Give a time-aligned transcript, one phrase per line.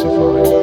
[0.00, 0.57] Unspecified.